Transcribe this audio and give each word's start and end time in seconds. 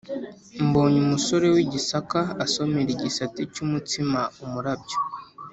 Mbonye 0.67 0.97
umusore 1.05 1.45
w'i 1.55 1.65
Gisaka 1.71 2.19
asomera 2.45 2.89
igisate 2.95 3.41
cy'umutsima-Umurabyo. 3.53 4.97